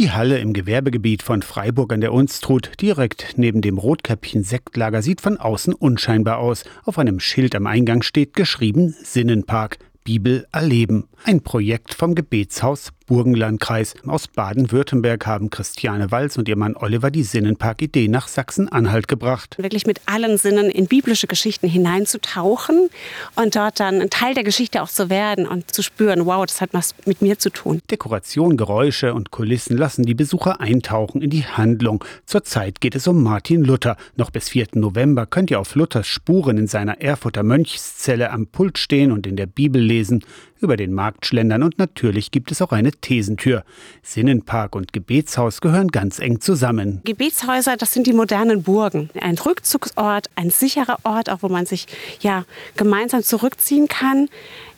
Die 0.00 0.12
Halle 0.12 0.38
im 0.38 0.54
Gewerbegebiet 0.54 1.22
von 1.22 1.42
Freiburg 1.42 1.92
an 1.92 2.00
der 2.00 2.14
Unstrut, 2.14 2.70
direkt 2.80 3.34
neben 3.36 3.60
dem 3.60 3.76
Rotkäppchen 3.76 4.44
Sektlager, 4.44 5.02
sieht 5.02 5.20
von 5.20 5.36
außen 5.36 5.74
unscheinbar 5.74 6.38
aus. 6.38 6.64
Auf 6.86 6.98
einem 6.98 7.20
Schild 7.20 7.54
am 7.54 7.66
Eingang 7.66 8.00
steht 8.00 8.32
geschrieben 8.32 8.94
Sinnenpark. 9.02 9.76
Bibel 10.02 10.46
erleben. 10.52 11.04
Ein 11.24 11.42
Projekt 11.42 11.92
vom 11.92 12.14
Gebetshaus 12.14 12.92
Burgenlandkreis. 13.10 13.94
Aus 14.06 14.28
Baden-Württemberg 14.28 15.26
haben 15.26 15.50
Christiane 15.50 16.12
Walz 16.12 16.38
und 16.38 16.48
ihr 16.48 16.56
Mann 16.56 16.76
Oliver 16.76 17.10
die 17.10 17.24
Sinnenpark-Idee 17.24 18.06
nach 18.06 18.28
Sachsen-Anhalt 18.28 19.08
gebracht. 19.08 19.56
Wirklich 19.58 19.84
mit 19.84 20.00
allen 20.06 20.38
Sinnen 20.38 20.70
in 20.70 20.86
biblische 20.86 21.26
Geschichten 21.26 21.66
hineinzutauchen 21.68 22.88
und 23.34 23.56
dort 23.56 23.80
dann 23.80 24.00
ein 24.00 24.10
Teil 24.10 24.34
der 24.34 24.44
Geschichte 24.44 24.80
auch 24.80 24.88
zu 24.88 25.10
werden 25.10 25.48
und 25.48 25.74
zu 25.74 25.82
spüren, 25.82 26.24
wow, 26.24 26.46
das 26.46 26.60
hat 26.60 26.70
was 26.72 26.94
mit 27.04 27.20
mir 27.20 27.36
zu 27.36 27.50
tun. 27.50 27.80
Dekoration, 27.90 28.56
Geräusche 28.56 29.12
und 29.12 29.32
Kulissen 29.32 29.76
lassen 29.76 30.04
die 30.04 30.14
Besucher 30.14 30.60
eintauchen 30.60 31.20
in 31.20 31.30
die 31.30 31.44
Handlung. 31.44 32.04
Zurzeit 32.26 32.80
geht 32.80 32.94
es 32.94 33.08
um 33.08 33.24
Martin 33.24 33.64
Luther. 33.64 33.96
Noch 34.14 34.30
bis 34.30 34.48
4. 34.50 34.68
November 34.74 35.26
könnt 35.26 35.50
ihr 35.50 35.58
auf 35.58 35.74
Luthers 35.74 36.06
Spuren 36.06 36.58
in 36.58 36.68
seiner 36.68 37.00
Erfurter 37.00 37.42
Mönchszelle 37.42 38.30
am 38.30 38.46
Pult 38.46 38.78
stehen 38.78 39.10
und 39.10 39.26
in 39.26 39.34
der 39.34 39.46
Bibel 39.46 39.82
lesen, 39.82 40.24
über 40.60 40.76
den 40.76 40.92
Markt 40.92 41.26
schlendern 41.26 41.62
und 41.62 41.78
natürlich 41.78 42.30
gibt 42.30 42.52
es 42.52 42.62
auch 42.62 42.72
eine 42.72 42.92
Thesentür. 42.92 43.64
Sinnenpark 44.02 44.74
und 44.76 44.92
Gebetshaus 44.92 45.60
gehören 45.60 45.88
ganz 45.88 46.18
eng 46.18 46.40
zusammen. 46.40 47.00
Gebetshäuser, 47.04 47.76
das 47.76 47.92
sind 47.92 48.06
die 48.06 48.12
modernen 48.12 48.62
Burgen. 48.62 49.10
Ein 49.20 49.38
Rückzugsort, 49.38 50.28
ein 50.36 50.50
sicherer 50.50 50.98
Ort, 51.04 51.30
auch 51.30 51.42
wo 51.42 51.48
man 51.48 51.66
sich 51.66 51.86
ja 52.20 52.44
gemeinsam 52.76 53.22
zurückziehen 53.22 53.88
kann 53.88 54.28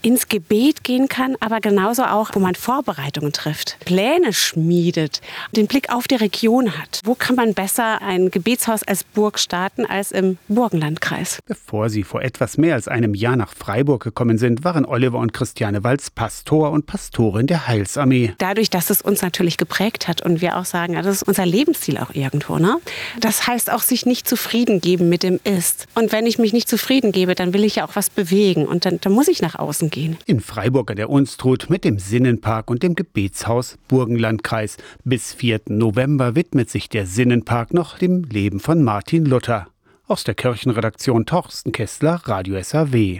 ins 0.02 0.28
Gebet 0.28 0.84
gehen 0.84 1.08
kann, 1.08 1.36
aber 1.40 1.60
genauso 1.60 2.02
auch, 2.04 2.30
wo 2.34 2.40
man 2.40 2.54
Vorbereitungen 2.54 3.32
trifft, 3.32 3.78
Pläne 3.84 4.32
schmiedet, 4.32 5.20
den 5.56 5.66
Blick 5.66 5.92
auf 5.92 6.08
die 6.08 6.16
Region 6.16 6.76
hat. 6.76 7.00
Wo 7.04 7.14
kann 7.14 7.36
man 7.36 7.54
besser 7.54 8.02
ein 8.02 8.30
Gebetshaus 8.30 8.82
als 8.82 9.04
Burg 9.04 9.38
starten 9.38 9.86
als 9.86 10.12
im 10.12 10.38
Burgenlandkreis? 10.48 11.38
Bevor 11.46 11.88
sie 11.88 12.02
vor 12.02 12.22
etwas 12.22 12.58
mehr 12.58 12.74
als 12.74 12.88
einem 12.88 13.14
Jahr 13.14 13.36
nach 13.36 13.54
Freiburg 13.54 14.02
gekommen 14.02 14.38
sind, 14.38 14.64
waren 14.64 14.84
Oliver 14.84 15.18
und 15.18 15.32
Christiane 15.32 15.71
Walz 15.82 16.10
Pastor 16.10 16.70
und 16.70 16.86
Pastorin 16.86 17.46
der 17.46 17.66
Heilsarmee. 17.66 18.34
Dadurch, 18.38 18.70
dass 18.70 18.90
es 18.90 19.02
uns 19.02 19.22
natürlich 19.22 19.56
geprägt 19.56 20.08
hat 20.08 20.22
und 20.22 20.40
wir 20.40 20.56
auch 20.56 20.64
sagen, 20.64 20.94
das 20.94 21.06
ist 21.06 21.22
unser 21.22 21.46
Lebensziel 21.46 21.98
auch 21.98 22.14
irgendwo. 22.14 22.58
Ne? 22.58 22.78
Das 23.20 23.46
heißt 23.46 23.70
auch, 23.70 23.82
sich 23.82 24.06
nicht 24.06 24.28
zufrieden 24.28 24.80
geben 24.80 25.08
mit 25.08 25.22
dem 25.22 25.40
Ist. 25.44 25.86
Und 25.94 26.12
wenn 26.12 26.26
ich 26.26 26.38
mich 26.38 26.52
nicht 26.52 26.68
zufrieden 26.68 27.12
gebe, 27.12 27.34
dann 27.34 27.54
will 27.54 27.64
ich 27.64 27.76
ja 27.76 27.86
auch 27.86 27.96
was 27.96 28.10
bewegen 28.10 28.66
und 28.66 28.84
dann, 28.84 29.00
dann 29.00 29.12
muss 29.12 29.28
ich 29.28 29.40
nach 29.42 29.54
außen 29.54 29.90
gehen. 29.90 30.16
In 30.26 30.40
Freiburg 30.40 30.90
an 30.90 30.96
der 30.96 31.10
Unstrut 31.10 31.70
mit 31.70 31.84
dem 31.84 31.98
Sinnenpark 31.98 32.70
und 32.70 32.82
dem 32.82 32.94
Gebetshaus 32.94 33.78
Burgenlandkreis. 33.88 34.76
Bis 35.04 35.32
4. 35.32 35.62
November 35.68 36.34
widmet 36.34 36.70
sich 36.70 36.88
der 36.88 37.06
Sinnenpark 37.06 37.72
noch 37.72 37.98
dem 37.98 38.24
Leben 38.24 38.60
von 38.60 38.82
Martin 38.82 39.24
Luther. 39.24 39.68
Aus 40.08 40.24
der 40.24 40.34
Kirchenredaktion 40.34 41.26
Torsten 41.26 41.72
Kessler, 41.72 42.20
Radio 42.24 42.60
SAW. 42.62 43.10